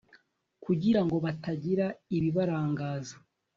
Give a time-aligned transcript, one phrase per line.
[0.63, 3.15] kugira ngo batagira ibibarangaza